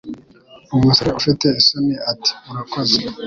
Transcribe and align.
Umusore 0.75 1.09
ufite 1.19 1.45
isoni 1.59 1.93
ati 2.11 2.31
Urakoze 2.49 2.97